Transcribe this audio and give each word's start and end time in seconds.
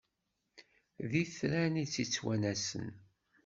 D 1.09 1.11
itran 1.23 1.75
i 1.83 1.85
t-ittwanasen. 1.93 2.89